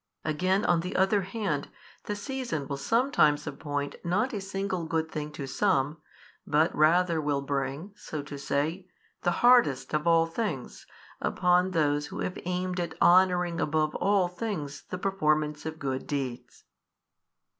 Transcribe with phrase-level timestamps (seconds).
[0.25, 1.69] Again on the other hand,
[2.05, 6.01] the season will sometimes appoint not a single good thing to some,
[6.47, 8.87] but rather will bring, so to say,
[9.21, 10.87] the hardest of all things,
[11.21, 16.63] upon those who have aimed at honouring above all things the performance of good deeds.